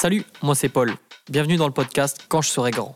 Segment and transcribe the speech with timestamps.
[0.00, 0.94] Salut, moi c'est Paul.
[1.28, 2.94] Bienvenue dans le podcast Quand je serai grand.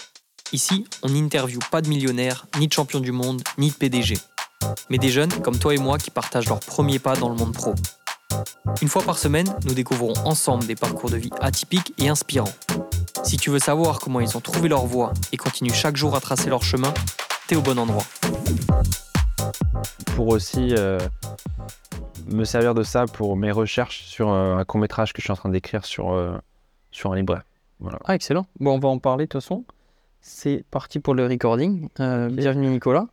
[0.52, 4.18] Ici, on n'interviewe pas de millionnaires, ni de champions du monde, ni de PDG.
[4.88, 7.54] Mais des jeunes comme toi et moi qui partagent leurs premiers pas dans le monde
[7.54, 7.74] pro.
[8.80, 12.54] Une fois par semaine, nous découvrons ensemble des parcours de vie atypiques et inspirants.
[13.24, 16.20] Si tu veux savoir comment ils ont trouvé leur voie et continuent chaque jour à
[16.20, 16.94] tracer leur chemin,
[17.48, 18.04] t'es au bon endroit.
[20.14, 21.00] Pour aussi euh,
[22.28, 25.32] me servir de ça pour mes recherches sur euh, un court métrage que je suis
[25.32, 26.38] en train d'écrire sur, euh,
[26.92, 27.42] sur un libraire.
[27.80, 27.98] Voilà.
[28.04, 28.46] Ah, excellent.
[28.60, 29.64] Bon, on va en parler de toute façon.
[30.20, 31.88] C'est parti pour le recording.
[31.98, 33.08] Euh, bienvenue Nicolas.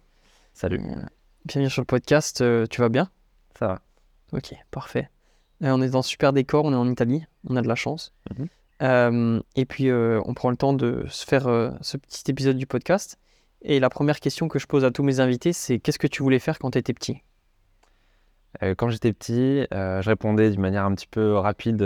[0.54, 0.80] Salut.
[0.80, 1.02] Euh,
[1.46, 2.42] bienvenue sur le podcast.
[2.42, 3.10] Euh, tu vas bien?
[3.58, 3.82] Ça va.
[4.34, 5.10] Ok, parfait.
[5.64, 7.76] Euh, on est dans un super décor, on est en Italie, on a de la
[7.76, 8.14] chance.
[8.38, 9.42] Mhm.
[9.56, 11.44] Et puis on prend le temps de se faire
[11.82, 13.18] ce petit épisode du podcast.
[13.62, 16.24] Et la première question que je pose à tous mes invités, c'est qu'est-ce que tu
[16.24, 17.24] voulais faire quand tu étais petit
[18.78, 21.84] quand j'étais petit, je répondais d'une manière un petit peu rapide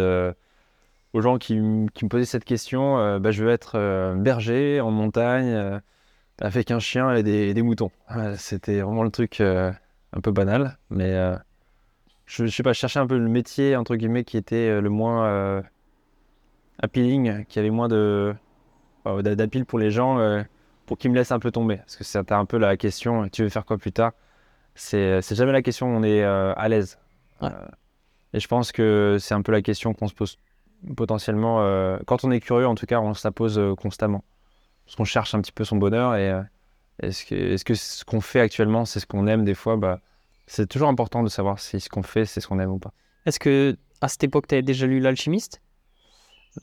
[1.14, 2.98] aux gens qui, me posaient cette question.
[2.98, 5.80] euh, bah, je veux être euh, berger en montagne euh,
[6.42, 7.92] avec un chien et des, et des moutons.
[8.10, 11.14] Voilà, C'était vraiment le truc un peu banal, mais
[12.26, 14.90] je, je sais pas, je cherchais un peu le métier entre guillemets qui était le
[14.90, 15.64] moins
[16.80, 18.34] appealing, qui avait moins de
[19.06, 20.44] d'a- d'appeal pour les gens,
[20.88, 21.78] pour qu'ils me laissent un peu tomber.
[21.78, 23.30] Parce que c'était un peu la question.
[23.30, 24.14] Tu veux faire quoi plus tard?
[24.74, 26.98] C'est jamais la question où on est à l'aise.
[27.42, 27.50] Ouais.
[28.34, 30.38] Et je pense que c'est un peu la question qu'on se pose
[30.96, 31.62] potentiellement.
[31.62, 34.24] euh, quand on est curieux, en tout cas, on se la pose euh, constamment.
[34.86, 36.16] Parce qu'on cherche un petit peu son bonheur.
[36.16, 36.42] Et euh,
[37.02, 40.00] est-ce que, est-ce que ce qu'on fait actuellement, c'est ce qu'on aime des fois bah,
[40.48, 42.92] C'est toujours important de savoir si ce qu'on fait, c'est ce qu'on aime ou pas.
[43.26, 45.62] Est-ce que à cette époque, tu avais déjà lu L'Alchimiste?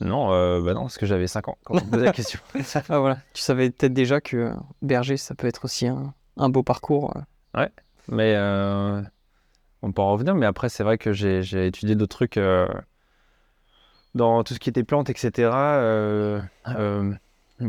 [0.00, 2.38] Non, euh, bah non, parce que j'avais 5 ans quand on me posait la question.
[2.88, 6.62] Ah voilà, tu savais peut-être déjà que berger, ça peut être aussi un, un beau
[6.62, 7.12] parcours.
[7.56, 7.66] euh.
[8.06, 9.02] Mais euh,
[9.82, 10.34] on peut en revenir.
[10.36, 12.68] Mais après, c'est vrai que j'ai j'ai étudié d'autres trucs euh,
[14.14, 15.50] dans tout ce qui était plantes, etc.
[15.54, 17.12] Euh, euh,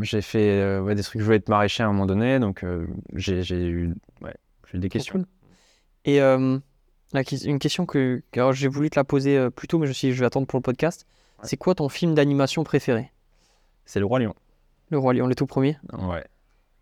[0.01, 1.19] j'ai fait euh, ouais, des trucs.
[1.19, 2.65] Je voulais être maraîcher à un moment donné, donc
[3.13, 4.35] j'ai eu, ouais,
[4.69, 5.25] j'ai eu des questions.
[6.05, 6.61] Et une
[7.59, 10.19] question que, j'ai voulu te la poser plus tôt, mais je me suis dit, je
[10.19, 11.05] vais attendre pour le podcast.
[11.39, 11.47] Ouais.
[11.47, 13.11] C'est quoi ton film d'animation préféré?
[13.85, 14.35] C'est le roi lion.
[14.91, 15.77] Le Roi Lion, le tout premier?
[15.93, 16.25] Ouais,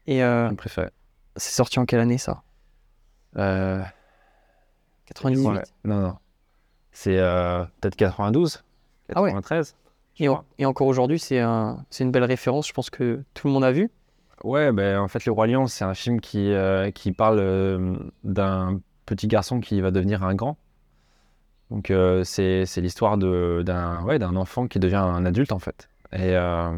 [0.07, 0.89] Et euh, préféré.
[1.35, 2.41] c'est sorti en quelle année ça?
[3.38, 3.83] Euh,
[5.06, 6.17] 98 ouais, non, non.
[6.91, 8.63] C'est euh, peut-être 92,
[9.15, 9.29] Ah ouais.
[9.29, 9.75] 93.
[10.15, 10.45] je et, en- crois.
[10.57, 12.67] et encore aujourd'hui, c'est un, c'est une belle référence.
[12.67, 13.89] Je pense que tout le monde a vu.
[14.43, 17.95] Ouais, ben, en fait, Le Roi Lion, c'est un film qui, euh, qui parle euh,
[18.23, 20.57] d'un petit garçon qui va devenir un grand.
[21.71, 25.89] Donc, euh, c'est, l'histoire d'un, ouais, enfant qui devient un adulte, en fait.
[26.13, 26.71] Et, euh,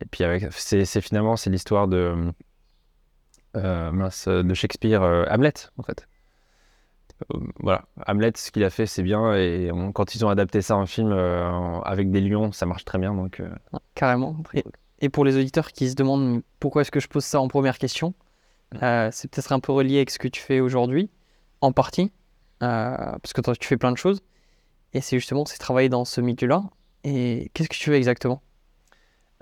[0.00, 2.32] et puis, avec, c'est, finalement, c'est l'histoire de,
[3.54, 6.08] mince, de Shakespeare, Hamlet, en fait.
[7.34, 9.34] Euh, voilà, Hamlet, ce qu'il a fait, c'est bien.
[9.34, 12.66] Et on- quand ils ont adapté ça en film euh, en- avec des lions, ça
[12.66, 13.14] marche très bien.
[13.14, 13.48] Donc, euh,
[13.94, 14.36] Carrément.
[14.54, 14.64] Et,
[15.00, 17.78] et pour les auditeurs qui se demandent pourquoi est-ce que je pose ça en première
[17.78, 18.14] question,
[18.82, 21.10] euh, c'est peut-être un peu relié avec ce que tu fais aujourd'hui,
[21.60, 22.10] en partie,
[22.60, 24.20] parce que toi, tu fais plein de choses.
[24.94, 26.64] Et c'est justement, c'est travailler dans ce milieu-là.
[27.04, 28.42] Et qu'est-ce que tu fais exactement?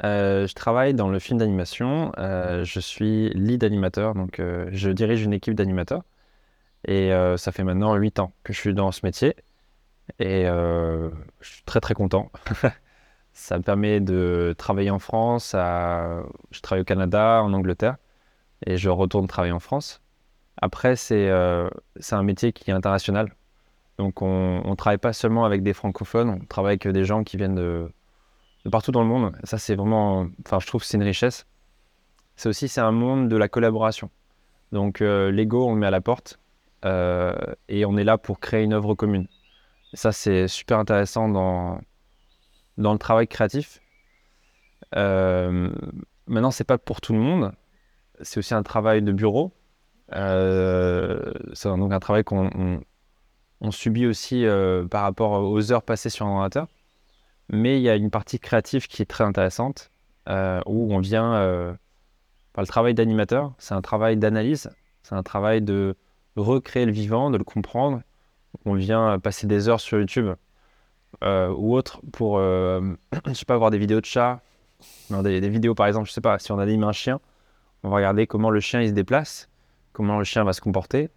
[0.04, 2.12] Euh, je travaille dans le film d'animation.
[2.18, 6.02] Euh, je suis lead animateur, donc euh, je dirige une équipe d'animateurs.
[6.84, 9.36] Et euh, ça fait maintenant 8 ans que je suis dans ce métier.
[10.18, 11.10] Et euh,
[11.41, 12.30] je suis très très content.
[13.32, 15.52] ça me permet de travailler en France.
[15.52, 17.96] Je travaille au Canada, en Angleterre.
[18.66, 20.02] Et je retourne travailler en France.
[20.60, 21.68] Après, c'est euh,
[22.10, 23.34] un métier qui est international.
[23.98, 27.36] Donc on ne travaille pas seulement avec des francophones, on travaille avec des gens qui
[27.36, 27.91] viennent de,
[28.64, 29.36] de partout dans le monde.
[29.44, 31.47] Ça, c'est vraiment, enfin, je trouve que c'est une richesse.
[32.36, 34.10] C'est aussi, un monde de la collaboration.
[34.72, 36.41] Donc, l'ego, on le met à la porte
[36.84, 39.26] et on est là pour créer une œuvre commune.
[39.94, 41.80] Ça, c'est super intéressant dans,
[42.78, 43.80] dans le travail créatif.
[44.96, 45.70] Euh,
[46.26, 47.52] maintenant, c'est pas pour tout le monde.
[48.22, 49.52] C'est aussi un travail de bureau.
[50.12, 52.82] Euh, c'est donc un travail qu'on
[53.60, 56.66] on- subit aussi euh, par rapport aux heures passées sur un ordinateur.
[57.50, 59.91] Mais il y a une partie créative qui est très intéressante,
[60.28, 61.74] euh, où on vient euh,
[62.53, 64.71] par le travail d'animateur, c'est un travail d'analyse,
[65.03, 65.97] c'est un travail de
[66.36, 68.03] recréer le vivant, de le comprendre.
[68.66, 70.30] On vient passer des heures sur YouTube
[71.24, 72.80] euh, ou autre pour, euh,
[73.27, 74.41] je sais pas, voir des vidéos de chats,
[75.10, 77.21] non, des, des vidéos par exemple, je sais pas, si on anime un chien,
[77.82, 79.48] on va regarder comment le chien il se déplace,
[79.92, 81.10] comment le chien va se comporter,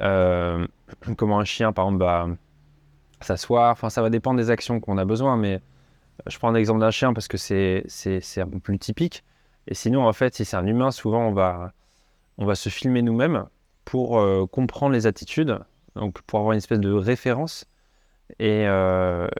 [0.00, 0.66] euh,
[1.16, 2.28] comment un chien par exemple va
[3.20, 5.60] s'asseoir, enfin ça va dépendre des actions qu'on a besoin, mais
[6.26, 9.24] je prends l'exemple d'un chien parce que c'est c'est- c'est un peu plus typique.
[9.68, 11.72] Et sinon, en fait, si c'est un humain, souvent on va,
[12.38, 13.46] on va se filmer nous-mêmes
[13.88, 15.58] pour euh, comprendre les attitudes,
[15.96, 17.64] donc pour avoir une espèce de référence
[18.38, 18.66] Et,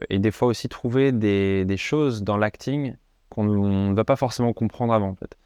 [0.09, 2.95] et, des fois aussi trouver des, choses dans l'acting
[3.29, 5.37] qu'on ne va pas forcément comprendre avant fait.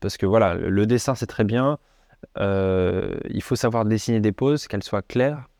[0.00, 1.78] parce que voilà, le dessin c'est très bien,
[2.38, 5.50] il faut savoir dessiner des poses, qu'elles soient claires,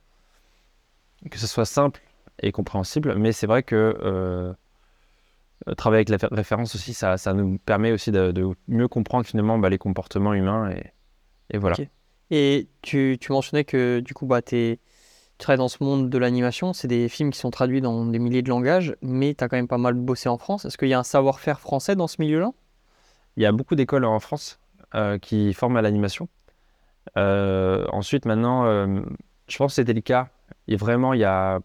[1.31, 2.01] que ce soit simple
[2.43, 4.55] et compréhensible, mais c'est vrai que
[5.69, 8.33] euh, travailler avec la référence aussi, ça, nous permet aussi de,
[8.69, 10.75] mieux comprendre finalement bah, les comportements humains.
[11.51, 11.77] Et voilà.
[12.31, 14.79] Et tu, tu, mentionnais que du coup, bah, tu
[15.39, 16.73] travailles dans ce monde de l'animation.
[16.73, 19.57] C'est des films qui sont traduits dans des milliers de langages, mais tu as quand
[19.57, 20.65] même pas mal bossé en France.
[20.65, 22.53] Est-ce qu'il y a un savoir-faire français dans ce milieu-là?
[23.37, 24.61] Il y a beaucoup d'écoles en France
[24.95, 26.29] euh, qui forment à l'animation.
[27.17, 28.65] Euh, ensuite, maintenant,
[29.49, 30.29] je pense que c'était le cas.
[30.69, 31.61] Et vraiment, il y a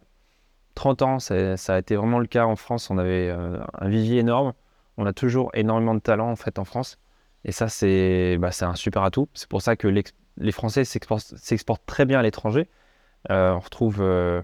[0.76, 2.90] 30 ans, ça a été vraiment le cas en France.
[2.90, 4.54] On avait euh, un vivier énorme.
[4.98, 7.00] On a toujours énormément de talent en fait en France.
[7.46, 9.30] Et ça, c'est bah, un super atout.
[9.34, 12.68] C'est pour ça que les Français s'exportent très bien à l'étranger.
[13.30, 14.42] Euh, on retrouve euh,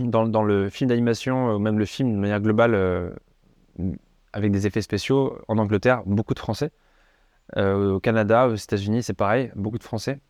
[0.00, 3.12] dans, le film d'animation, ou même le film de manière globale,
[4.32, 6.70] avec des effets spéciaux, en Angleterre, beaucoup de Français.
[7.56, 10.20] au Canada, aux États-Unis, c'est pareil, beaucoup de Français.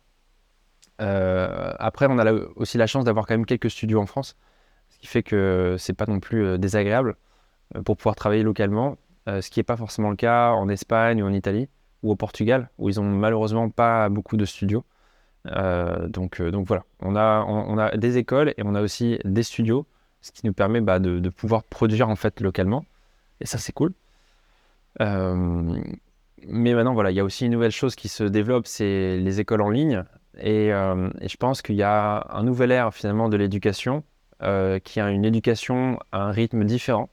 [0.97, 4.35] après, on a aussi la chance d'avoir quand même quelques studios en France
[4.89, 7.15] ce qui fait que c'est pas non plus euh, désagréable
[7.75, 11.21] euh, pour pouvoir travailler localement, euh, ce qui n'est pas forcément le cas en Espagne
[11.23, 11.69] ou en Italie
[12.03, 14.83] ou au Portugal, où ils ont malheureusement pas beaucoup de studios.
[15.45, 17.15] donc, donc voilà, on
[17.77, 19.87] a, des écoles et on a aussi des studios,
[20.21, 22.85] ce qui nous permet bah, de, pouvoir produire en fait localement.
[23.41, 23.93] Et ça, c'est cool.
[24.99, 25.05] mais
[26.47, 29.61] maintenant, voilà, il y a aussi une nouvelle chose qui se développe, c'est les écoles
[29.61, 30.03] en ligne.
[30.37, 34.03] Et, je pense qu'il y a un nouvel ère finalement de l'éducation
[34.43, 37.09] euh, qui a une éducation à un rythme différent,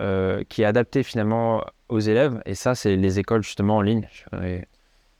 [0.00, 2.42] euh, qui est adapté finalement aux élèves.
[2.46, 4.08] Et ça, c'est les écoles justement en ligne.
[4.42, 4.62] Et,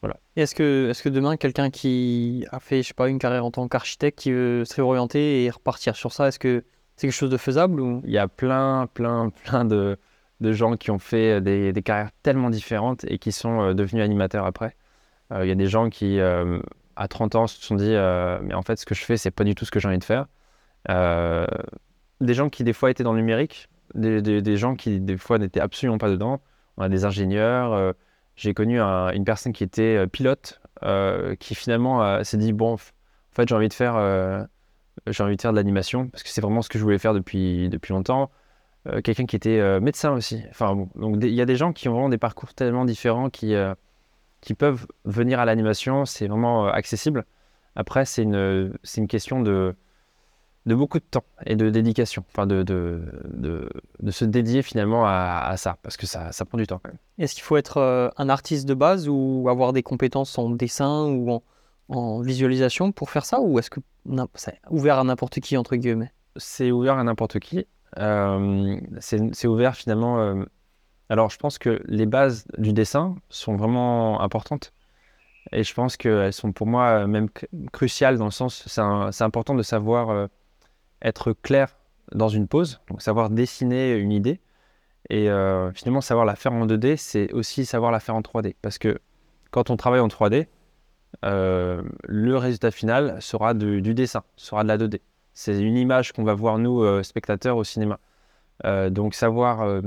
[0.01, 0.17] voilà.
[0.37, 3.51] est-ce que, est que demain, quelqu'un qui a fait, je sais pas, une carrière en
[3.51, 6.65] tant qu'architecte, qui veut se réorienter et repartir sur ça, est-ce que
[6.97, 8.03] c'est quelque chose de faisable ou...
[8.05, 9.99] Il y a plein, plein, plein de,
[10.41, 14.03] de gens qui ont fait des, des, carrières tellement différentes et qui sont euh, devenus
[14.03, 14.77] animateurs après.
[15.35, 17.95] Il y a des gens qui, à 30 ans, se sont dit,
[18.43, 19.97] mais en fait, ce que je fais, c'est pas du tout ce que j'ai envie
[19.97, 20.27] de faire.
[20.91, 21.47] Euh,
[22.21, 25.61] des gens qui des fois étaient dans le numérique, des, gens qui des fois n'étaient
[25.61, 26.41] absolument pas dedans.
[26.77, 27.73] On a des ingénieurs.
[27.73, 27.93] Euh,
[28.37, 30.61] j'ai connu une personne qui était euh, pilote,
[31.39, 32.79] qui finalement s'est dit bon, en
[33.31, 36.69] fait j'ai envie de faire, envie de faire de l'animation parce que c'est vraiment ce
[36.69, 38.31] que je voulais faire depuis depuis longtemps.
[39.05, 40.43] Quelqu'un qui était médecin aussi.
[40.51, 43.55] Enfin donc il y a des gens qui ont vraiment des parcours tellement différents qui
[44.41, 46.05] qui peuvent venir à l'animation.
[46.05, 47.25] C'est vraiment accessible.
[47.77, 49.77] Après c'est une une question de
[50.67, 53.03] de beaucoup de temps et de dédication, enfin de, de,
[54.01, 56.99] de, se dédier finalement à, ça, parce que ça, ça, prend du temps quand même.
[57.19, 61.07] Est-ce qu'il faut être euh, un artiste de base ou avoir des compétences en dessin
[61.07, 61.43] ou
[61.89, 63.81] en, visualisation pour faire ça, ou est-ce que
[64.35, 66.13] c'est ouvert à n'importe qui, entre guillemets?
[66.37, 67.67] C'est ouvert à n'importe qui.
[67.99, 70.21] Euh, c'est ouvert finalement...
[70.21, 70.45] Euh,
[71.11, 74.73] alors je pense que les bases du dessin sont vraiment importantes.
[75.51, 77.29] Et je pense qu'elles sont pour moi même
[77.73, 80.29] cruciales dans le sens, c'est important de savoir
[81.03, 81.77] être clair
[82.15, 84.41] dans une pose, donc savoir dessiner une idée.
[85.11, 88.55] Et euh, finalement, savoir la faire en 2D, c'est aussi savoir la faire en 3D.
[88.63, 88.99] Parce que
[89.51, 90.47] quand on travaille en 3D,
[91.25, 95.01] euh, le résultat final sera du dessin, sera de la 2D.
[95.35, 97.99] C'est une image qu'on va voir, nous, euh, spectateurs, au cinéma.
[98.91, 99.83] donc, savoir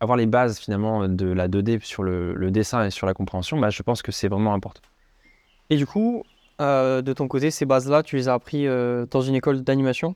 [0.00, 3.70] avoir les bases, finalement, de la 2D sur le, dessin et sur la compréhension, bah,
[3.70, 4.80] je pense que c'est vraiment important.
[5.68, 6.24] Et du coup,
[6.60, 10.14] euh, de ton côté, ces bases-là, tu les as appris euh, dans une école d'animation?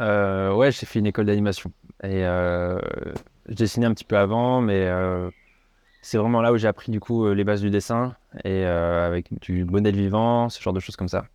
[0.00, 1.72] Euh, Ouais, j'ai fait une école d'animation.
[2.02, 4.88] Et je dessinais un petit peu avant, mais
[6.02, 8.14] c'est vraiment là où j'ai appris du coup les bases du dessin
[8.44, 11.26] et avec du modèle vivant, ce genre de choses comme ça.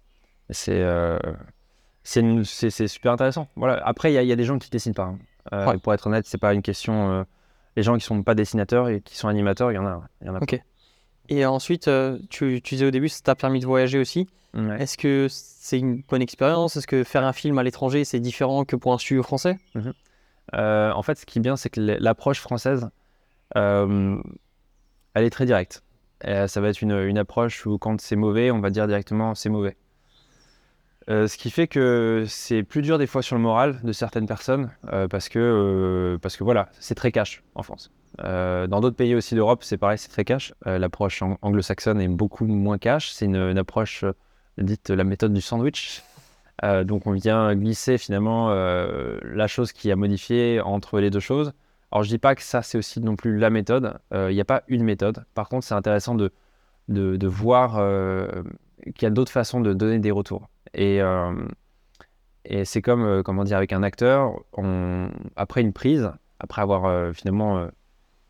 [0.50, 0.84] C'est
[2.04, 3.48] c'est super intéressant.
[3.56, 3.82] Voilà.
[3.86, 5.14] Après, il y, a des gens qui dessinent pas.
[5.52, 5.78] Hein.
[5.84, 7.26] Pour être honnête, c'est pas une question.
[7.76, 10.02] les gens qui sont pas dessinateurs et qui sont animateurs, il y en a.
[10.24, 10.62] Y en a ok.
[11.30, 14.28] Et ensuite, euh, tu, disais au début, ça t'a permis de voyager aussi.
[14.78, 16.76] Est-ce que c'est une bonne expérience?
[16.78, 19.58] Est-ce que faire un film à l'étranger, c'est différent que pour un studio français?
[19.74, 19.94] Mhm.
[20.54, 22.88] euh, En fait, ce qui est bien, c'est que l'approche française,
[23.58, 24.22] euh,
[25.16, 25.82] elle est très directe.
[26.22, 29.50] ça va être une, une, approche où quand c'est mauvais, on va dire directement c'est
[29.50, 29.76] mauvais.
[31.08, 34.70] ce qui fait que c'est plus dur des fois sur le moral de certaines personnes
[35.10, 37.90] parce, que, parce que voilà, c'est très cash en France.
[38.22, 40.54] Euh, dans d'autres pays aussi d'Europe, c'est pareil, c'est très cash.
[40.68, 43.12] Euh, l'approche anglo-saxonne est beaucoup moins cash.
[43.12, 44.14] C'est une, approche euh,
[44.58, 46.04] dite la méthode du sandwich.
[46.86, 51.52] donc on vient glisser finalement la chose qui a modifié entre les deux choses.
[51.92, 53.98] Alors je dis pas que ça c'est aussi non plus la méthode.
[54.14, 55.26] Il n'y a pas une méthode.
[55.34, 56.32] Par contre, c'est intéressant de,
[56.90, 57.72] de, voir
[58.94, 60.48] qu'il y a d'autres façons de donner des retours.
[60.76, 61.00] Et,
[62.46, 64.34] et c'est comme, comment dire, avec un acteur,
[65.36, 67.68] après une prise, après avoir finalement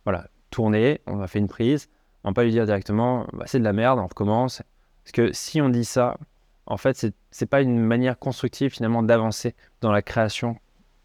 [0.05, 1.89] voilà, tourné, on a fait une prise,
[2.23, 4.61] on va pas lui dire directement, bah, c'est de la merde, on recommence.
[5.03, 6.17] Parce que si on dit ça,
[6.65, 10.57] en fait, c'est n'est pas une manière constructive finalement d'avancer dans la création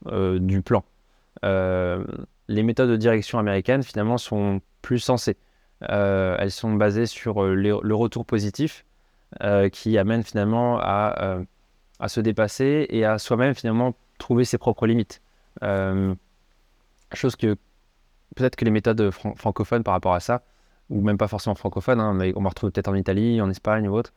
[0.07, 0.85] euh, du plan.
[1.45, 2.05] Euh,
[2.47, 5.37] les méthodes de direction américaines finalement sont plus sensées.
[5.91, 8.85] Euh, elles sont basées sur le retour positif
[9.73, 11.41] qui amène finalement à,
[12.01, 15.21] à, se dépasser et à soi-même finalement trouver ses propres limites.
[15.61, 17.57] chose que
[18.37, 20.43] peut-être que les méthodes francophones par rapport à ça,
[20.91, 23.89] ou même pas forcément francophones, hein, mais on va retrouver peut-être en Italie, en Espagne
[23.89, 24.13] ou autre,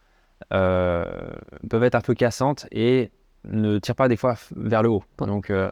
[0.53, 1.06] euh,
[1.70, 3.12] peuvent être un peu cassantes et
[3.46, 5.03] ne tirent pas des fois vers le haut.
[5.20, 5.70] Donc, euh,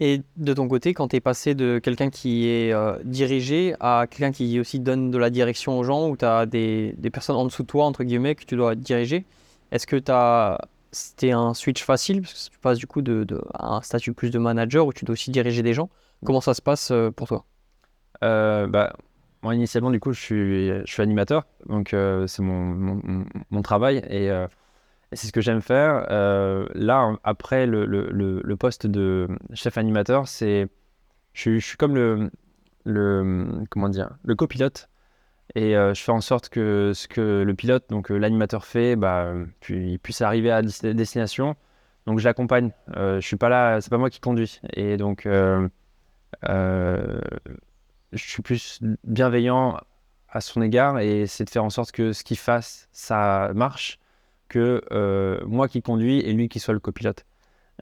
[0.00, 4.06] Et de ton côté, quand tu es passé de quelqu'un qui est euh, dirigé à
[4.08, 7.36] quelqu'un qui aussi donne de la direction aux gens, ou tu as des, des, personnes
[7.36, 9.24] en dessous de toi, entre guillemets, que tu dois diriger,
[9.72, 10.00] est-ce que
[10.92, 12.22] c'était un switch facile?
[12.22, 14.92] Parce que tu passes du coup de, de, à un statut plus de manager où
[14.92, 15.88] tu dois aussi diriger des gens.
[16.24, 17.44] Comment ça se passe pour toi?
[18.20, 18.92] Bah,
[19.42, 23.00] moi, initialement, du coup, je suis, je suis animateur, donc euh, c'est mon,
[23.50, 24.46] mon, travail euh,
[25.12, 26.06] et, c'est ce que j'aime faire.
[26.10, 30.68] Euh, là, après le, le, le, poste de chef animateur, c'est,
[31.32, 32.30] je, je, suis comme le,
[32.84, 34.88] le, comment dire, le copilote
[35.54, 39.92] et je fais en sorte que ce que le pilote, donc l'animateur fait, bah, puis,
[39.94, 41.56] il puisse arriver à destination.
[42.06, 42.72] Donc, je l'accompagne.
[42.94, 44.60] je suis pas là, c'est pas moi qui conduis.
[44.74, 45.26] Et donc,
[48.12, 49.78] je suis plus bienveillant
[50.28, 53.98] à son égard et c'est de faire en sorte que ce qu'il fasse, ça marche,
[54.48, 57.24] que euh, moi qui conduis et lui qui soit le copilote.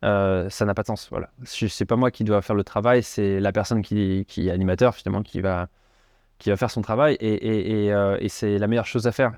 [0.05, 1.09] Euh, ça n'a pas de sens.
[1.11, 1.31] Voilà.
[1.45, 5.23] C'est pas moi qui dois faire le travail, c'est la personne qui, est animateur finalement
[5.23, 5.69] qui va,
[6.39, 9.33] qui va faire son travail et, euh, et c'est la meilleure chose à faire.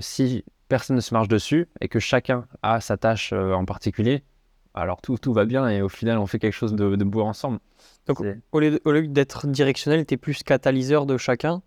[0.00, 4.24] si personne ne se marche dessus et que chacun a sa tâche en particulier,
[4.80, 7.22] alors tout, tout va bien et au final on fait quelque chose de, de beau
[7.22, 7.58] ensemble.
[8.06, 11.62] Donc au lieu, d'être directionnel, tu es plus catalyseur de chacun.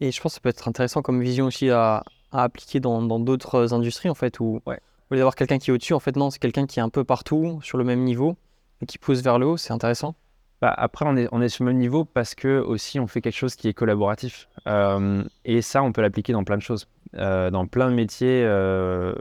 [0.00, 3.72] Et je pense que ça peut être intéressant comme vision aussi à, appliquer dans d'autres
[3.72, 4.70] industries en fait, où au
[5.14, 7.04] lieu d'avoir quelqu'un qui est au-dessus, en fait non, c'est quelqu'un qui est un peu
[7.04, 8.36] partout sur le même niveau
[8.82, 10.14] et qui pousse vers le haut, c'est intéressant.
[10.62, 13.20] Bah, après, on est, on est sur le même niveau parce que aussi on fait
[13.20, 14.48] quelque chose qui est collaboratif.
[14.66, 16.88] Euh, et ça, on peut l'appliquer dans plein de choses.
[17.14, 19.14] Euh, dans plein de métiers, euh,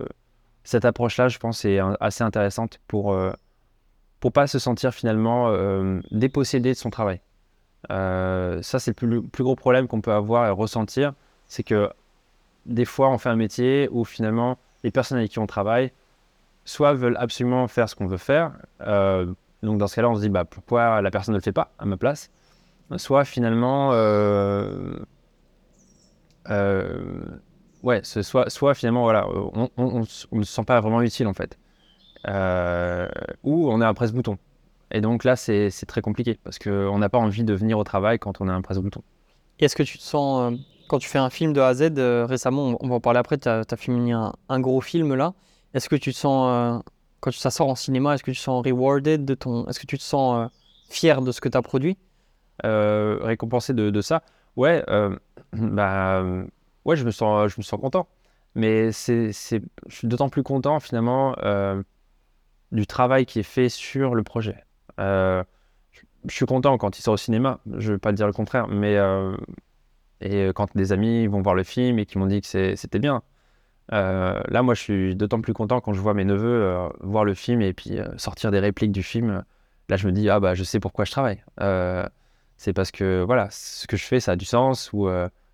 [0.65, 3.15] cette approche-là, je pense, est assez intéressante pour,
[4.25, 7.21] pour pas se sentir finalement euh, dépossédé de son travail.
[7.91, 11.13] Euh, ça, c'est le plus, gros problème qu'on peut avoir et ressentir,
[11.47, 11.91] c'est que
[12.65, 15.91] des fois, on fait un métier où finalement, les personnes avec qui on travaille,
[16.63, 19.31] soit veulent absolument faire ce qu'on veut faire, euh,
[19.61, 21.71] donc dans ce cas-là, on se dit, bah, pourquoi la personne ne le fait pas
[21.77, 22.31] à ma place?
[22.97, 23.91] Soit finalement,
[27.85, 29.27] ouais, soit, soit finalement, voilà,
[29.77, 31.57] on ne se sent pas vraiment utile en fait.
[32.27, 33.07] Euh,
[33.43, 34.37] ou on est un presse-bouton.
[34.91, 38.19] Et donc là, c'est très compliqué parce qu'on n'a pas envie de venir au travail
[38.19, 39.01] quand on est un presse-bouton.
[39.59, 41.93] Est-ce que tu te sens, euh, quand tu fais un film de A à Z,
[41.97, 45.33] euh, récemment, on, va en parler après, tu as, as, filmé un, gros film là,
[45.73, 46.83] est-ce que tu te sens,
[47.19, 49.67] quand ça sort en cinéma, est-ce que tu te sens rewarded de ton.
[49.67, 50.49] Est-ce que tu te sens
[50.89, 51.97] fier de ce que tu as produit
[52.63, 54.23] Récompensé de, de, ça?
[54.55, 54.83] Ouais,
[55.53, 56.23] bah,
[56.85, 58.07] ouais je, me sens, je me sens content.
[58.55, 61.35] Mais c'est, je suis d'autant plus content finalement
[62.71, 64.63] du travail qui est fait sur le projet.
[64.99, 65.43] Euh,
[66.27, 68.67] je suis content quand il sort au cinéma, je ne veux pas dire le contraire,
[68.67, 69.35] mais euh,
[70.21, 73.21] et quand des amis vont voir le film et qui m'ont dit que c'était bien.
[73.93, 77.35] Euh, là, moi, je suis d'autant plus content quand je vois mes neveux voir le
[77.35, 79.43] film et puis sortir des répliques du film.
[79.89, 81.43] Là, je me dis, ah bah, je sais pourquoi je travaille.
[82.57, 85.07] c'est parce que, voilà, ce que je fais, ça a du sens, ou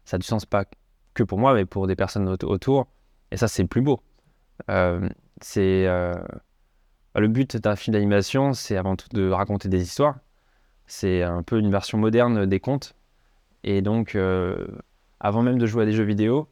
[0.06, 0.66] ça a du sens pas
[1.14, 2.88] que pour moi, mais pour des personnes autour.
[3.32, 4.02] Et ça, c'est le plus beau.
[5.42, 5.88] c'est
[7.14, 10.20] bah, le but d'un film d'animation, c'est avant tout de raconter des histoires.
[10.86, 12.96] C'est un peu une version moderne des contes.
[13.64, 14.68] Et donc, euh,
[15.20, 16.48] avant même de jouer à des jeux vidéo,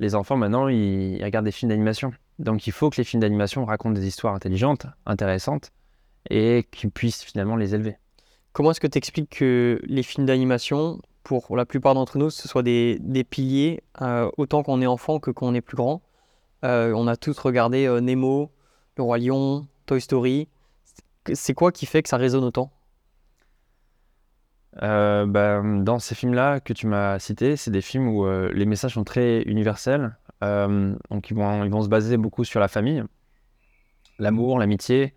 [0.00, 2.12] les enfants maintenant, ils, regardent des films d'animation.
[2.38, 5.72] Donc, il faut que les films d'animation racontent des histoires intelligentes, intéressantes,
[6.30, 7.96] et qu'ils puissent finalement les élever.
[8.52, 12.46] Comment est-ce que tu expliques que les films d'animation, pour la plupart d'entre nous, ce
[12.46, 16.02] soit des, piliers, euh, autant qu'on est enfant que qu'on est plus grand
[16.64, 18.50] euh, On a tous regardé Nemo,
[18.96, 20.48] Le Roi Lion, Toy Story.
[21.32, 22.70] C'est quoi qui fait que ça résonne autant?
[24.82, 28.66] Euh, bah, Dans ces films-là que tu m'as cités, c'est des films où euh, les
[28.66, 30.16] messages sont très universels.
[30.42, 33.02] Euh, donc ils vont, ils vont se baser beaucoup sur la famille,
[34.18, 35.14] l'amour, l'amitié.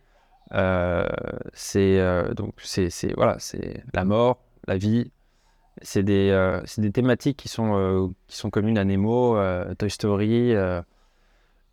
[1.54, 5.12] c'est donc c'est voilà, c'est la mort, la vie.
[5.82, 9.38] C'est des, des thématiques qui sont, qui sont communes à Nemo,
[9.78, 10.54] Toy Story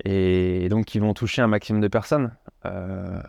[0.05, 2.37] et donc qui vont toucher un maximum de personnes.
[2.65, 3.21] Euh,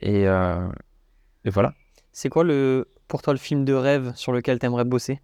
[0.00, 1.74] Et, et voilà.
[2.12, 5.20] C'est quoi le, pour toi le film de rêve sur lequel tu aimerais bosser?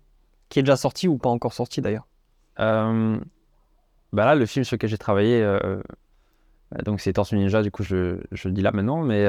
[0.48, 2.06] Qui est déjà sorti ou pas encore sorti d'ailleurs?
[2.58, 5.44] Bah là, le film sur lequel j'ai travaillé,
[6.84, 9.26] donc c'est Tortue Ninja, du coup je, je, le dis là maintenant, mais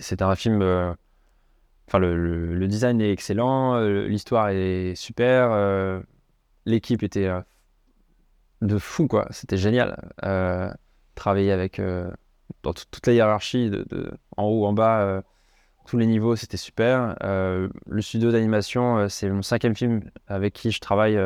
[0.00, 0.62] c'est un film
[1.88, 6.00] Enfin, le, design est excellent, euh, l'histoire est super, euh,
[6.64, 7.40] l'équipe était euh,
[8.62, 9.26] de fou, quoi.
[9.30, 9.96] C'était génial.
[11.14, 11.80] travailler avec
[12.62, 13.70] dans toute la hiérarchie,
[14.36, 15.22] en haut, en bas,
[15.86, 17.16] tous les niveaux, c'était super.
[17.22, 21.18] le studio d'animation, c'est mon cinquième film avec qui je travaille.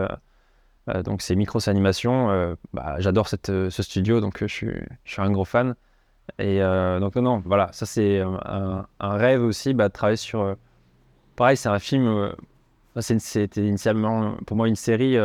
[1.04, 2.56] donc c'est Micros Animation.
[2.72, 5.74] Bah, J'adore ce studio, donc je suis un gros fan.
[6.38, 10.40] Et euh, donc, non, voilà, ça c'est un, rêve aussi bah, de travailler sur.
[10.40, 10.54] Euh,
[11.36, 12.06] pareil, c'est un film.
[12.06, 12.32] Euh,
[13.00, 15.16] c'était initialement pour moi une série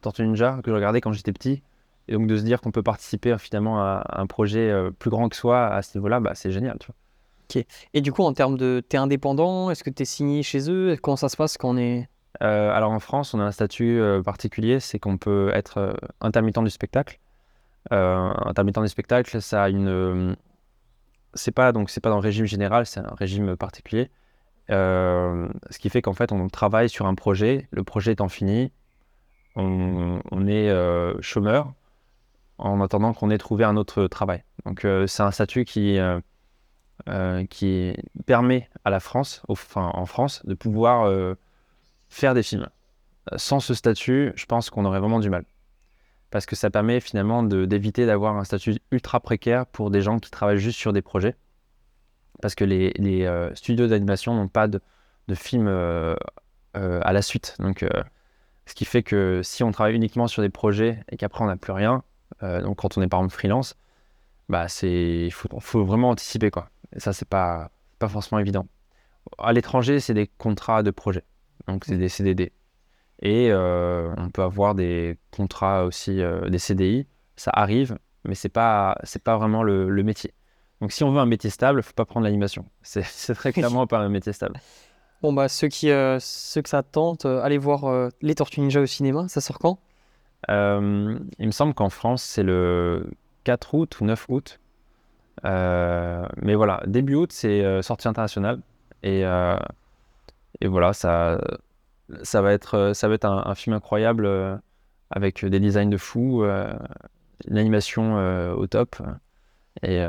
[0.00, 1.62] Tortue Ninja que je regardais quand j'étais petit.
[2.08, 5.36] Et donc de se dire qu'on peut participer finalement à, un projet plus grand que
[5.36, 6.76] soi à ce niveau-là, bah, c'est génial.
[6.80, 6.96] Tu vois.
[7.60, 7.66] Ok.
[7.94, 8.82] Et du coup, en termes de.
[8.88, 10.96] T'es indépendant Est-ce que t'es signé chez eux?
[11.00, 12.08] Comment ça se passe quand on est?
[12.40, 17.18] alors en France, on a un statut particulier c'est qu'on peut être intermittent du spectacle.
[17.92, 19.70] Euh, intermittent des spectacles, ça a.
[19.70, 20.34] Euh,
[21.34, 24.10] c'est pas pas dans le régime général, c'est un régime particulier.
[24.70, 27.68] Euh, ce qui fait qu'en fait, on travaille sur un projet.
[27.70, 28.72] Le projet étant fini,
[29.56, 30.72] on, est
[31.22, 31.72] chômeur
[32.58, 34.42] en attendant qu'on ait trouvé un autre travail.
[34.64, 35.98] Donc, c'est un statut qui,
[37.50, 37.94] qui
[38.26, 41.10] permet à la France, enfin en France, de pouvoir
[42.08, 42.68] faire des films.
[43.36, 45.44] Sans ce statut, je pense qu'on aurait vraiment du mal
[46.30, 50.30] parce que ça permet finalement d'éviter d'avoir un statut ultra précaire pour des gens qui
[50.30, 51.36] travaillent juste sur des projets.
[52.42, 52.92] Parce que les,
[53.24, 54.80] euh, studios d'animation n'ont pas de,
[55.34, 56.14] films euh,
[56.76, 57.56] euh, à la suite.
[57.58, 57.84] Donc,
[58.66, 61.56] ce qui fait que si on travaille uniquement sur des projets et qu'après on n'a
[61.56, 62.02] plus rien,
[62.42, 63.76] donc quand on est par exemple freelance,
[64.48, 66.68] bah il faut, vraiment anticiper quoi.
[66.96, 68.66] Ça c'est pas pas forcément évident.
[69.38, 71.24] À l'étranger c'est des contrats de projet,
[71.66, 72.52] donc c'est des CDD.
[73.20, 77.06] Et euh, on peut avoir des contrats aussi, euh, des CDI.
[77.36, 80.32] Ça arrive, mais c'est pas c'est pas vraiment le, métier.
[80.80, 82.64] Donc si on veut un métier stable, faut pas prendre l'animation.
[82.82, 84.60] C'est très clairement pas un métier stable.
[85.20, 88.86] Bon bah ceux qui euh, ceux que ça tente, allez voir les Tortues Ninja au
[88.86, 89.26] cinéma.
[89.26, 89.80] Ça sort quand?
[90.48, 93.10] Il me semble qu'en France c'est le
[93.42, 94.60] 4 août ou 9 août.
[95.42, 98.60] mais voilà, début août c'est sortie internationale
[99.02, 99.24] et
[100.60, 101.40] et voilà ça
[102.22, 104.56] ça va être, euh, ça va être un, film incroyable euh,
[105.10, 106.72] avec des designs de fou, euh,
[107.48, 108.16] une animation
[108.56, 108.96] au top.
[109.82, 110.04] Et,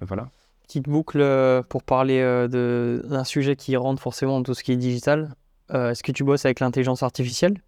[0.00, 0.28] voilà.
[0.62, 1.22] Petite boucle
[1.68, 5.34] pour parler d'un sujet qui rentre forcément dans tout ce qui est digital.
[5.72, 7.60] Est-ce que tu bosses avec l'intelligence artificielle?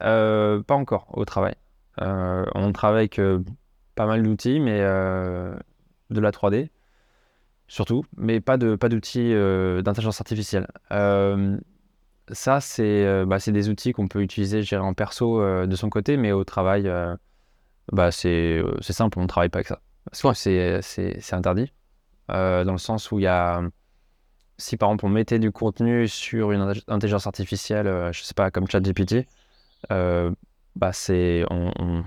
[0.00, 1.54] Pas encore au travail.
[1.98, 3.20] on travaille avec
[3.94, 6.68] pas mal d'outils, mais de la 3D
[7.68, 10.66] surtout, mais pas de pas d'outils d'intelligence artificielle
[12.32, 15.88] ça, euh, bah, c'est des outils qu'on peut utiliser gérer en perso euh, de son
[15.90, 17.14] côté, mais au travail, euh,
[17.92, 19.80] bah, c'est simple, on ne travaille pas avec ça.
[20.34, 21.72] c'est interdit,
[22.28, 23.62] dans le sens où il y a.
[24.58, 28.66] Si par exemple on mettait du contenu sur une intelligence artificielle, je sais pas, comme
[28.68, 29.26] ChatGPT,
[29.90, 32.04] bah c'est on,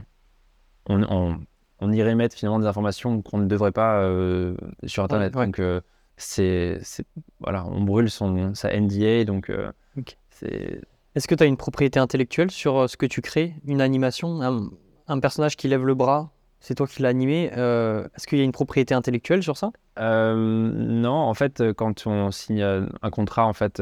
[0.87, 1.39] on,
[1.79, 4.01] on, irait mettre finalement des informations qu'on ne devrait pas
[4.85, 5.33] sur Internet.
[5.33, 5.61] Donc
[6.17, 6.81] c'est
[7.39, 9.51] voilà, on brûle son sa NDA, donc
[11.15, 14.41] est-ce que tu as une propriété intellectuelle sur euh, ce que tu crées Une animation
[15.07, 17.51] un, personnage qui lève le bras c'est toi qui l'as animé.
[17.55, 19.71] Euh, est-ce qu'il y a une propriété intellectuelle sur ça?
[19.97, 23.81] Euh, Non, en fait, quand on signe un contrat en fait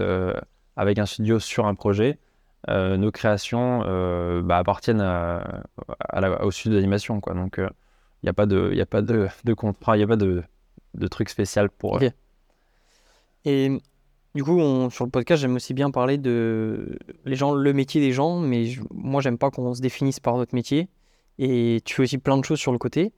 [0.76, 2.20] avec un studio sur un projet,
[2.68, 3.80] nos créations
[4.44, 5.64] bah, appartiennent à,
[6.44, 7.34] au studio d'animation, quoi.
[7.34, 10.08] Donc, il n'y a pas de, il a pas de, de contrat, il n'y a
[10.08, 10.44] pas de,
[10.94, 12.00] de truc spécial pour.
[13.44, 13.82] Et
[14.38, 14.60] du coup,
[14.92, 18.70] sur le podcast, j'aime aussi bien parler de les gens, le métier des gens, mais
[18.94, 20.90] moi, j'aime pas qu'on se définisse par notre métier.
[21.40, 23.14] Et tu fais aussi plein de choses sur le côté.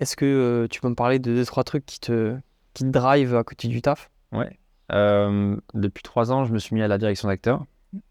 [0.00, 2.38] Est-ce que euh, tu peux me parler de deux, trois trucs qui te,
[2.72, 4.10] qui te drive à côté du taf?
[4.32, 4.58] Ouais.
[4.92, 7.66] Euh, depuis trois ans, je me suis mis à la direction d'acteur.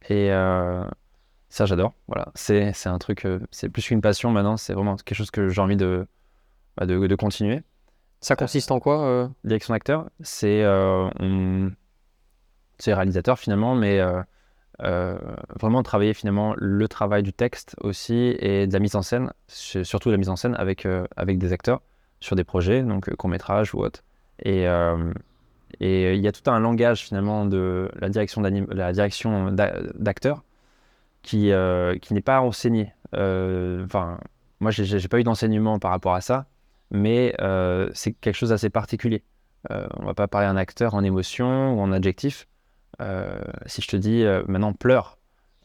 [0.07, 0.83] Et euh,
[1.49, 1.93] ça, j'adore.
[2.07, 2.27] Voilà.
[2.35, 4.55] C'est, un truc, c'est plus qu'une passion maintenant.
[4.55, 6.05] C'est vraiment quelque chose que j'ai envie de,
[6.77, 7.63] bah, de, de, continuer.
[8.19, 11.71] Ça consiste en quoi Direction d'acteur, c'est on,
[12.81, 14.21] c'est réalisateur finalement, mais euh,
[14.81, 15.17] euh,
[15.59, 20.09] vraiment travailler finalement le travail du texte aussi et de la mise en scène, surtout
[20.09, 21.81] de la mise en scène avec, euh, avec des acteurs
[22.19, 24.03] sur des projets, donc court métrage ou autre.
[24.43, 24.63] Et
[25.79, 30.43] il y a tout un langage finalement de la direction la direction d'acteurs
[31.21, 31.51] qui
[32.01, 32.93] qui n'est pas enseigné.
[33.13, 34.19] Enfin,
[34.59, 36.47] moi j'ai pas eu d'enseignement par rapport à ça,
[36.89, 37.35] mais
[37.93, 39.23] c'est quelque chose d'assez particulier.
[39.69, 42.47] on va pas parler d'un acteur en émotion ou en adjectif.
[43.65, 45.17] Si je te dis maintenant pleure,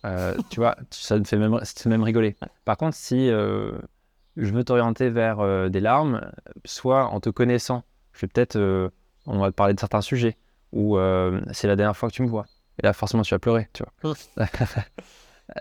[0.50, 2.36] tu vois, ça me fait même, même rigoler.
[2.64, 3.72] Par contre, si je
[4.36, 6.30] veux t'orienter vers des larmes,
[6.64, 8.90] soit en te connaissant, je vais peut-être,
[9.26, 10.36] on va te parler de certains sujets,
[10.72, 10.98] ou
[11.52, 12.46] c'est la dernière fois que tu me vois.
[12.82, 14.14] Et là, forcément, tu vas pleurer, tu vois.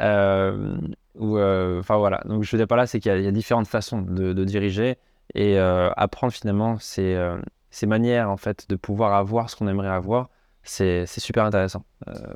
[0.01, 0.77] Euh,
[1.15, 2.21] ou, euh, enfin voilà.
[2.25, 4.97] Donc je veux dire par là, c'est qu'il y, a différentes façons de, diriger
[5.33, 7.17] et euh, apprendre finalement ces,
[7.69, 10.29] ces, manières en fait de pouvoir avoir ce qu'on aimerait avoir.
[10.65, 11.85] C'est super intéressant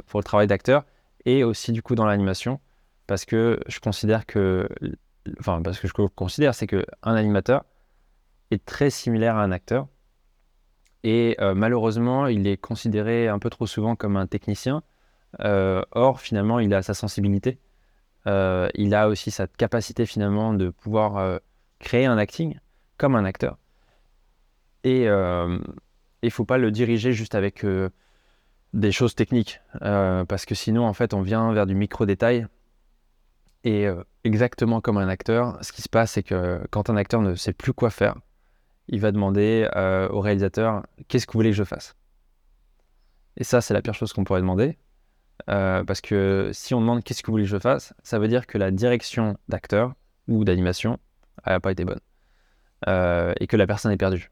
[0.08, 0.86] pour le travail d'acteur
[1.26, 2.60] et aussi du coup dans l'animation
[3.08, 4.70] parce que je considère que,
[5.40, 7.66] enfin parce que je considère, c'est que un animateur
[8.52, 9.88] est très similaire à un acteur.
[11.04, 14.84] Et malheureusement, il est considéré un peu trop souvent comme un technicien,
[15.42, 17.60] euh, or, finalement, il a sa sensibilité.
[18.28, 21.38] Euh, il a aussi sa capacité finalement de pouvoir euh,
[21.80, 22.60] créer un acting
[22.98, 23.58] comme un acteur.
[24.84, 25.08] Et
[26.22, 27.66] il faut pas le diriger juste avec
[28.74, 29.62] des choses techniques.
[29.82, 32.48] parce que sinon, en fait, on vient vers du micro-détail.
[33.64, 33.88] Et
[34.24, 37.54] exactement comme un acteur, ce qui se passe, c'est que quand un acteur ne sait
[37.54, 38.16] plus quoi faire,
[38.88, 39.68] il va demander
[40.12, 41.96] au réalisateur Qu'est-ce que vous voulez que je fasse?
[43.38, 44.78] Et ça, c'est la pire chose qu'on pourrait demander.
[45.50, 48.28] Euh, parce que si on demande qu'est-ce que vous voulez que je fasse, ça veut
[48.28, 49.94] dire que la direction d'acteur
[50.28, 51.00] ou d'animation
[51.46, 52.02] n'a pas été bonne.
[52.88, 54.30] Euh, et que la personne est perdue.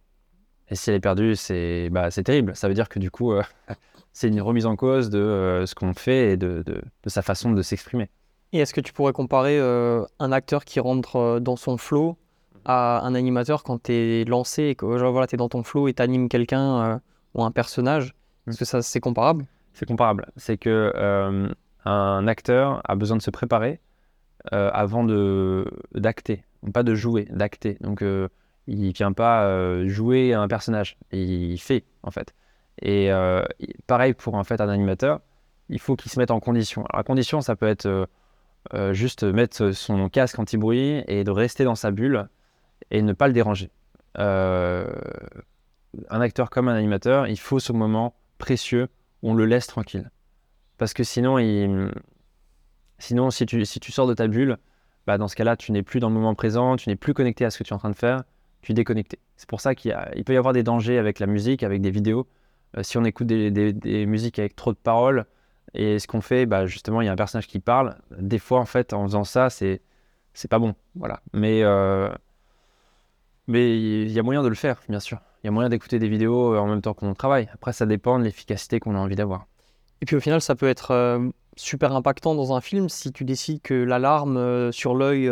[0.69, 2.55] Et si elle est perdue, c'est bah, terrible.
[2.55, 3.41] Ça veut dire que du coup, euh,
[4.17, 7.61] c'est une remise en cause de ce qu'on fait et de, de, sa façon de
[7.61, 8.09] s'exprimer.
[8.51, 12.17] Et est-ce que tu pourrais comparer un acteur qui rentre dans son flow
[12.65, 15.87] à un animateur quand tu es lancé et que voilà, tu es dans ton flow
[15.87, 16.99] et tu animes quelqu'un
[17.35, 18.15] ou un personnage?
[18.47, 19.45] Est-ce que ça c'est comparable?
[19.73, 20.25] C'est comparable.
[20.37, 21.47] C'est que euh,
[21.85, 23.79] un acteur a besoin de se préparer
[24.51, 27.77] euh, avant de d'acter, pas de jouer, d'acter.
[27.81, 28.27] Donc euh,
[28.65, 32.33] il vient pas jouer un personnage, il fait en fait.
[32.81, 33.09] Et
[33.87, 35.21] pareil pour en fait un animateur,
[35.69, 36.85] il faut qu'il se mette en condition.
[36.93, 38.07] La condition, ça peut être
[38.91, 42.27] juste mettre son casque anti-bruit et de rester dans sa bulle
[42.91, 43.71] et ne pas le déranger.
[44.17, 44.85] un
[46.09, 48.89] acteur comme un animateur, il faut ce moment précieux
[49.23, 50.09] on le laisse tranquille.
[50.77, 51.37] Parce que sinon,
[52.99, 54.57] sinon si, tu, si tu sors de ta bulle,
[55.05, 57.45] bah dans ce cas-là, tu n'es plus dans le moment présent, tu n'es plus connecté
[57.45, 58.23] à ce que tu es en train de faire,
[58.61, 59.19] tu es déconnecté.
[59.35, 61.91] C'est pour ça qu'il il peut y avoir des dangers avec la musique, avec des
[61.91, 62.27] vidéos.
[62.75, 65.25] Euh, si on écoute des, musiques avec trop de paroles,
[65.73, 67.97] et ce qu'on fait, bah justement, il y a un personnage qui parle.
[68.17, 69.81] Des fois, en fait, en faisant ça, c'est
[70.33, 70.75] c'est pas bon.
[70.95, 71.21] Voilà.
[71.33, 72.09] Mais euh,
[73.47, 75.19] mais il y a moyen de le faire, bien sûr.
[75.43, 77.49] Il y a moyen d'écouter des vidéos euh, en même temps qu'on travaille.
[77.53, 79.45] Après, ça dépend de l'efficacité qu'on a envie d'avoir.
[80.01, 81.19] Et puis au final, ça peut être
[81.55, 85.27] super impactant dans un film si tu décides que l'alarme sur l'œil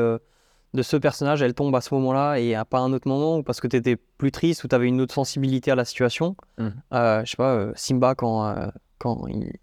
[0.75, 3.43] de ce personnage, elle tombe à ce moment-là et à pas un autre moment, ou
[3.43, 6.35] parce que tu étais plus triste ou tu avais une autre sensibilité à la situation.
[6.57, 6.69] Mmh.
[6.91, 9.53] je sais pas, Simba, quand, quand il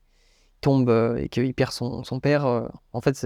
[0.60, 2.46] tombe et qu'il perd son, son père,
[2.92, 3.20] en fait,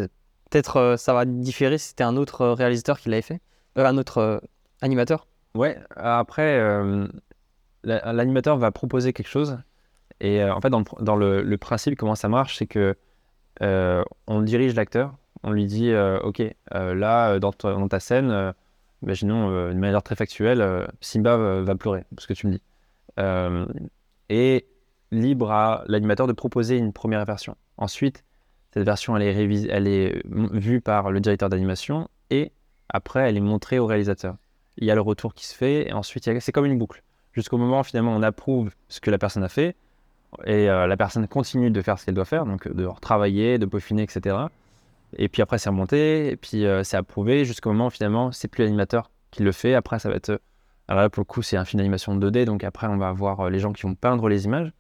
[0.50, 3.40] peut-être ça va différer si c'était un autre réalisateur qui l'avait fait,
[3.76, 4.42] un autre
[4.80, 5.26] animateur.
[5.56, 7.06] Ouais, après, euh,
[7.82, 9.58] l'animateur va proposer quelque chose.
[10.20, 12.94] Et euh, en fait, dans, le, principe, comment ça marche, c'est que
[13.62, 18.54] euh, on dirige l'acteur, on lui dit Ok, là, dans ta, scène,
[19.02, 22.62] imaginons une manière très factuelle, Simba va pleurer, ce que tu me dis.
[24.28, 24.66] et
[25.12, 27.56] libre à l'animateur de proposer une première version.
[27.76, 28.24] Ensuite,
[28.72, 32.52] cette version, elle est, elle est vue par le directeur d'animation et
[32.88, 34.36] après, elle est montrée au réalisateur
[34.78, 37.02] il y a le retour qui se fait, et ensuite c'est comme une boucle.
[37.32, 39.76] Jusqu'au moment finalement on approuve ce que la personne a fait,
[40.44, 43.66] et euh, la personne continue de faire ce qu'elle doit faire, donc de retravailler, de
[43.66, 44.36] peaufiner, etc.
[45.16, 48.48] Et puis après c'est remonté, et puis euh, c'est approuvé, jusqu'au moment où finalement c'est
[48.48, 50.40] plus l'animateur qui le fait, après ça va être...
[50.88, 53.40] Alors là pour le coup c'est un film d'animation 2D, donc après on va avoir
[53.40, 54.72] euh, les gens qui vont peindre les images,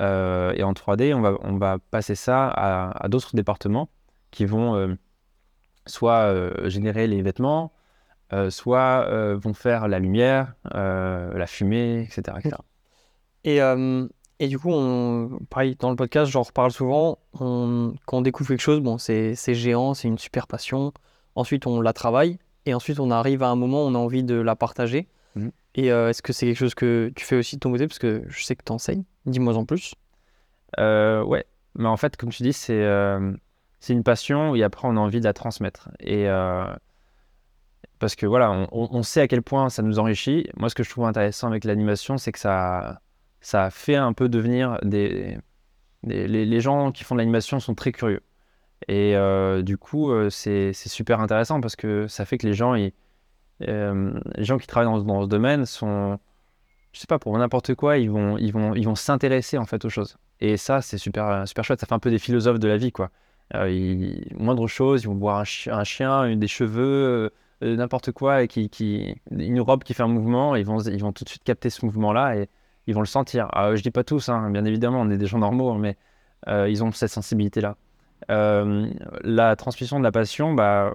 [0.00, 3.90] et en 3D on va, on va passer ça à, d'autres départements
[4.30, 4.96] qui vont
[5.84, 6.34] soit
[6.66, 7.72] générer les vêtements,
[8.32, 12.38] euh, soit euh, vont faire la lumière, euh, la fumée, etc.
[13.44, 13.60] Et,
[14.44, 17.18] et, du coup, on, pareil, dans le podcast, j'en reparle souvent.
[17.38, 20.92] On, quand on découvre quelque chose, bon, c'est géant, c'est une super passion.
[21.34, 22.38] Ensuite, on la travaille.
[22.66, 25.08] Et ensuite, on arrive à un moment où on a envie de la partager.
[25.34, 25.48] Mmh.
[25.74, 27.86] Et est-ce que c'est quelque chose que tu fais aussi de ton côté?
[27.86, 29.04] Parce que je sais que tu enseignes.
[29.26, 29.94] Dis-moi en plus.
[30.78, 32.86] ouais, mais en fait, comme tu dis, c'est
[33.80, 35.88] c'est une passion et après, on a envie de la transmettre.
[35.98, 36.28] Et
[38.02, 40.48] parce que voilà, on, sait à quel point ça nous enrichit.
[40.56, 43.00] Moi, ce que je trouve intéressant avec l'animation, c'est que ça,
[43.42, 45.36] ça fait un peu devenir des,
[46.04, 48.22] les, gens qui font de l'animation sont très curieux.
[48.88, 52.74] Et euh, du coup, euh, c'est super intéressant parce que ça fait que les gens,
[53.62, 56.18] euh, les gens qui travaillent dans, ce domaine sont,
[56.92, 59.84] je sais pas, pour n'importe quoi, ils vont, ils vont, ils vont s'intéresser en fait
[59.84, 60.16] aux choses.
[60.40, 61.80] Et ça, c'est super, super chouette.
[61.80, 63.10] Ça fait un peu des philosophes de la vie, quoi.
[63.54, 69.84] Moindre chose, ils vont voir un, chien, des cheveux, n'importe quoi, qui, qui, une robe
[69.84, 72.48] qui fait un mouvement, ils vont, ils vont tout de suite capter ce mouvement-là et
[72.86, 73.48] ils vont le sentir.
[73.52, 75.96] Alors, je dis pas tous, hein, bien évidemment, on est des gens normaux, hein, mais
[76.48, 77.76] euh, ils ont cette sensibilité-là.
[78.28, 80.92] la transmission de la passion, bah,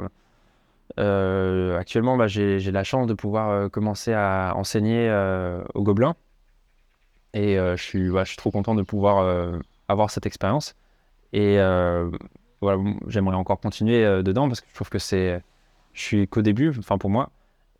[0.97, 5.10] actuellement, bah, j'ai la chance de pouvoir commencer à enseigner
[5.73, 6.15] aux gobelins.
[7.34, 9.54] Et je, suis, je suis trop content de pouvoir
[9.88, 10.76] avoir cette expérience.
[11.34, 11.60] Et
[12.62, 15.41] voilà, j'aimerais encore continuer euh, dedans parce que je trouve que c'est.
[15.93, 17.30] Je suis qu'au début, enfin pour moi.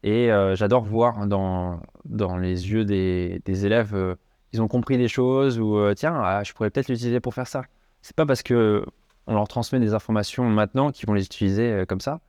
[0.04, 4.16] Et euh, j'adore voir dans, dans les yeux des, des élèves, euh,
[4.54, 7.64] ils ont compris des choses ou tiens, ah, je pourrais peut-être l'utiliser pour faire ça.
[8.02, 8.86] C'est pas parce que
[9.26, 12.22] on leur transmet des informations maintenant qu'ils vont les utiliser comme ça.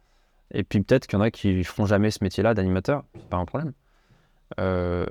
[0.53, 3.37] Et puis peut-être qu'il y en a qui feront jamais ce métier-là d'animateur, c'est pas
[3.37, 3.73] un problème.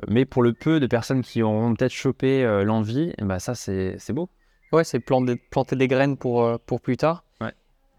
[0.09, 4.29] mais pour le peu de personnes qui auront peut-être chopé l'envie, bah ça c'est beau.
[4.73, 7.23] Ouais, c'est planter, planter des graines pour, pour plus tard.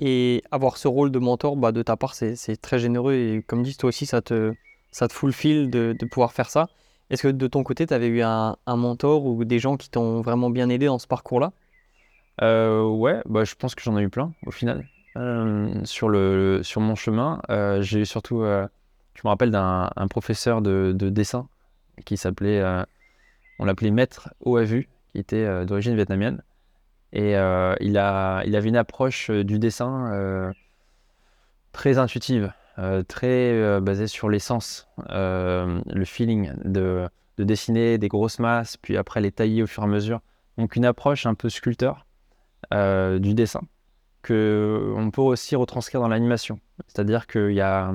[0.00, 3.14] Et avoir ce rôle de mentor, bah, de ta part, c'est très généreux.
[3.14, 4.52] Et comme dit, toi aussi, ça te,
[4.90, 6.68] ça te fulfill de, de pouvoir faire ça.
[7.10, 10.20] Est-ce que de ton côté, tu avais eu un, mentor ou des gens qui t'ont
[10.20, 11.52] vraiment bien aidé dans ce parcours-là?
[12.42, 14.86] Euh, Ouais, bah, je pense que j'en ai eu plein au final.
[15.16, 18.66] Euh, sur, le, sur mon chemin, euh, j'ai surtout, euh,
[19.14, 21.48] je me rappelle d'un professeur de, de, dessin
[22.04, 22.62] qui s'appelait,
[23.58, 26.42] on l'appelait Maître OAVU, qui était d'origine vietnamienne.
[27.12, 30.52] Et euh, il, a, il avait une approche euh, du dessin euh,
[31.72, 32.52] très intuitive,
[33.08, 39.32] très basée sur l'essence, le feeling de, de, dessiner des grosses masses, puis après les
[39.32, 40.20] tailler au fur et à mesure.
[40.58, 42.06] Donc une approche un peu sculpteur
[42.70, 43.62] du dessin
[44.22, 46.60] que on peut aussi retranscrire dans l'animation.
[46.86, 47.92] C'est-à-dire qu'il y a,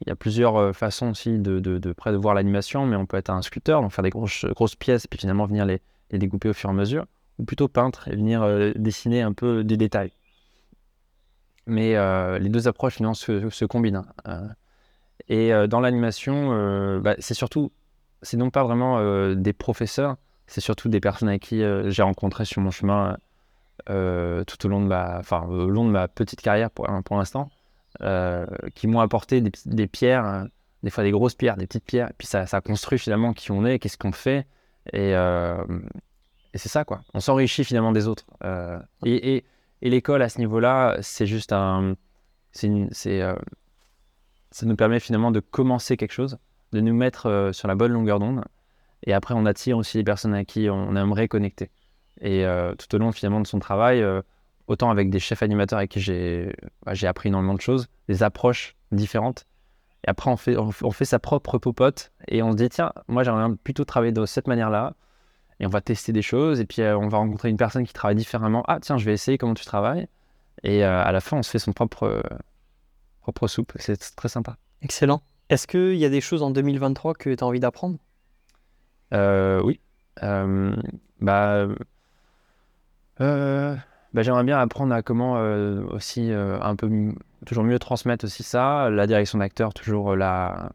[0.00, 3.18] il y a plusieurs façons aussi de, de, de, de voir l'animation, mais on peut
[3.18, 6.48] être un sculpteur, donc faire des grosses, grosses pièces, puis finalement venir les, les découper
[6.48, 7.06] au fur et à mesure
[7.38, 10.12] ou plutôt peintre et venir euh, dessiner un peu des détails.
[11.66, 13.96] Mais euh, les deux approches finalement se, combinent.
[13.96, 14.06] Hein.
[14.28, 14.48] Euh,
[15.28, 16.50] et dans l'animation,
[17.00, 17.70] bah, c'est surtout,
[18.22, 19.00] c'est non pas vraiment
[19.34, 20.16] des professeurs,
[20.48, 23.16] c'est surtout des personnes avec qui j'ai rencontré sur mon chemin
[23.86, 27.50] tout au long de ma, enfin, au long de ma petite carrière pour, pour l'instant,
[28.74, 30.46] qui m'ont apporté des, pierres,
[30.82, 33.64] des fois des grosses pierres, des petites pierres, puis ça, ça construit finalement qui on
[33.64, 34.48] est, qu'est-ce qu'on fait,
[34.92, 35.14] et,
[36.54, 37.02] et c'est ça, quoi.
[37.14, 38.26] On s'enrichit finalement des autres.
[38.44, 39.44] Euh, et,
[39.80, 41.96] l'école, à ce niveau-là, c'est juste un.
[42.52, 43.34] C'est euh,
[44.50, 46.36] ça nous permet finalement de commencer quelque chose,
[46.72, 48.44] de nous mettre euh, sur la bonne longueur d'onde.
[49.04, 51.70] Et après, on attire aussi les personnes à qui on aimerait connecter.
[52.20, 52.44] Et
[52.78, 54.04] tout au long finalement de son travail,
[54.68, 56.54] autant avec des chefs animateurs avec qui j'ai
[56.86, 59.44] bah, appris énormément de choses, des approches différentes.
[60.06, 63.24] Et après, on fait, on fait sa propre popote et on se dit, tiens, moi
[63.24, 64.94] j'aimerais plutôt travailler de cette manière-là
[65.60, 67.92] et on va tester des choses, et puis euh, on va rencontrer une personne qui
[67.92, 68.64] travaille différemment.
[68.68, 70.08] Ah, tiens, je vais essayer comment tu travailles.
[70.62, 72.22] Et euh, à la fin, on se fait son propre, euh,
[73.20, 73.72] propre soupe.
[73.76, 74.56] C'est très sympa.
[74.82, 75.22] Excellent.
[75.48, 77.98] Est-ce qu'il y a des choses en 2023 que tu as envie d'apprendre?
[79.12, 79.80] Oui.
[81.20, 81.66] bah,
[83.18, 85.34] bah j'aimerais bien apprendre à comment
[85.90, 86.88] aussi un peu
[87.44, 90.72] toujours mieux transmettre aussi ça, la direction d'acteur, toujours la,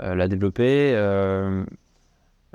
[0.00, 0.92] la développer.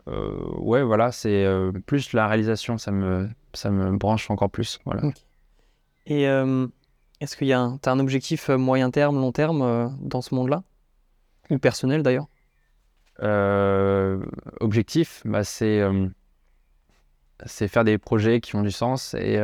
[0.07, 4.79] Euh, ouais, voilà, c'est euh, plus la réalisation, ça me, ça me branche encore plus.
[4.85, 5.01] Voilà.
[6.05, 6.67] Et euh,
[7.21, 10.63] est-ce qu'il y a un, as un objectif moyen terme, long terme dans ce monde-là?
[11.49, 12.27] Ou personnel d'ailleurs?
[14.59, 15.81] Objectif, bah, c'est
[17.45, 19.37] c'est faire des projets qui ont du sens et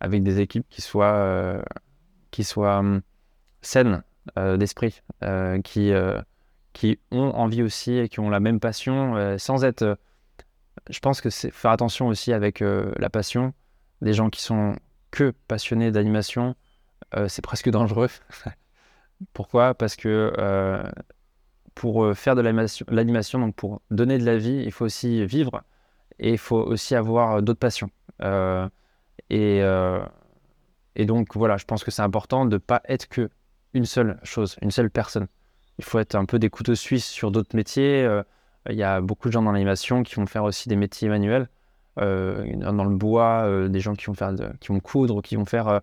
[0.00, 1.62] avec des équipes qui soient,
[2.30, 2.82] qui soient
[3.62, 4.02] saines
[4.36, 5.00] d'esprit,
[5.64, 5.92] qui,
[6.72, 9.82] qui ont envie aussi et qui ont la même passion, euh, sans être.
[9.82, 9.94] Euh,
[10.88, 13.52] je pense que c'est faire attention aussi avec euh, la passion.
[14.02, 14.76] Des gens qui sont
[15.10, 16.54] que passionnés d'animation,
[17.28, 18.08] c'est presque dangereux.
[19.34, 19.74] Pourquoi?
[19.74, 20.32] Parce que
[21.74, 25.62] pour faire de l'animation, donc pour donner de la vie, il faut aussi vivre
[26.18, 27.90] et il faut aussi avoir d'autres passions.
[29.28, 29.62] et,
[31.04, 33.28] donc voilà, je pense que c'est important de ne pas être que
[33.74, 35.28] une seule chose, une seule personne
[35.80, 38.04] il faut être un peu des couteaux suisses sur d'autres métiers.
[38.04, 38.22] Euh,
[38.68, 41.48] il y a beaucoup de gens dans l'animation qui vont faire aussi des métiers manuels.
[41.98, 45.46] Euh, dans le bois, euh, des gens qui vont, faire qui vont coudre, qui vont
[45.46, 45.80] faire,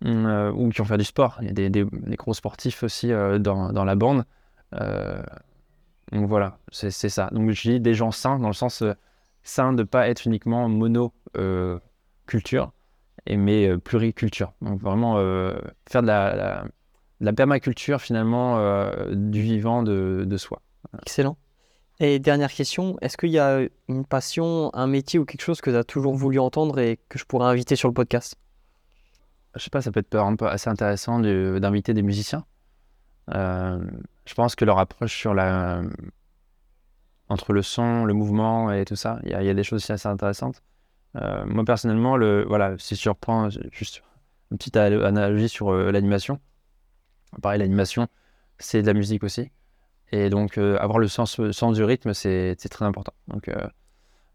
[0.00, 1.38] mm, ou qui vont faire du sport.
[1.42, 4.24] Il y a des, gros sportifs aussi dans, la bande.
[4.72, 7.28] donc voilà, c'est ça.
[7.32, 8.82] Donc je dis des gens sains, dans le sens
[9.42, 11.12] sain de pas être uniquement mono
[12.26, 12.72] culture,
[13.28, 14.54] mais pluriculture.
[14.62, 15.16] Donc vraiment
[15.86, 16.64] faire de la
[17.34, 20.62] permaculture finalement euh, du vivant de, soi.
[21.02, 21.36] Excellent.
[22.00, 25.70] Et dernière question, est-ce qu'il y a une passion, un métier ou quelque chose que
[25.70, 28.36] tu as toujours voulu entendre et que je pourrais inviter sur le podcast?
[29.54, 32.46] Je sais pas, ça peut être un peu assez intéressant d'inviter des musiciens.
[33.34, 33.78] Euh,
[34.24, 35.82] je pense que leur approche sur la,
[37.28, 40.62] entre le son, le mouvement et tout ça, il y, a des choses assez intéressantes.
[41.16, 44.02] Euh, moi personnellement, le, voilà, si je reprends juste
[44.50, 46.40] une petite analogie sur l'animation,
[47.42, 48.08] pareil, l'animation,
[48.58, 49.50] c'est de la musique aussi.
[50.12, 53.12] Et donc, euh, avoir le sens, sens du rythme, c'est très important.
[53.28, 53.66] Donc, euh,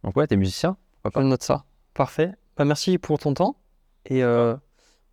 [0.03, 1.27] donc ouais, t'es musicien, pourquoi pas.
[1.27, 1.65] note ça.
[1.93, 2.31] Parfait.
[2.57, 3.57] Bah, merci pour ton temps.
[4.05, 4.55] Et euh,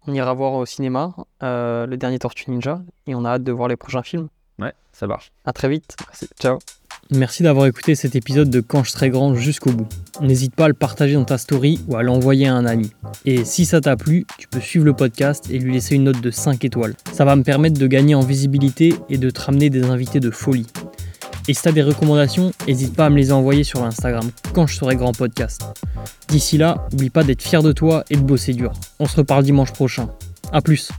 [0.07, 2.83] on ira voir au cinéma le dernier Tortue Ninja.
[3.07, 4.29] Et on a hâte de voir les prochains films.
[4.59, 5.33] Ouais, ça marche.
[5.45, 5.97] À très vite.
[6.07, 6.29] Merci.
[6.39, 6.59] Ciao.
[7.11, 9.89] Merci d'avoir écouté cet épisode de Quand je serai grand jusqu'au bout.
[10.21, 12.91] N'hésite pas à le partager dans ta story ou à l'envoyer à un ami.
[13.27, 16.21] Et si ça t'a plu, tu peux suivre le podcast et lui laisser une note
[16.21, 16.95] de 5 étoiles.
[17.13, 20.31] Ça va me permettre de gagner en visibilité et de te ramener des invités de
[20.31, 20.67] folie.
[21.49, 24.77] Et si t'as des recommandations, n'hésite pas à me les envoyer sur Instagram quand je
[24.77, 25.63] serai grand podcast.
[26.29, 28.73] D'ici là, n'oublie pas d'être fier de toi et de bosser dur.
[29.01, 30.09] On se reparle dimanche prochain.
[30.53, 30.91] A plus